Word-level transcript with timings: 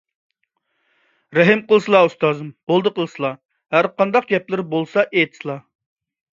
رەھىم 1.39 1.61
قىلسىلا، 1.73 2.01
ئۇستازىم، 2.07 2.49
بولدى 2.73 2.93
قىلسىلا! 2.97 3.33
ھەرقانداق 3.79 4.29
گەپلىرى 4.35 4.69
بولسا 4.75 5.07
ئېيتسىلا! 5.09 5.63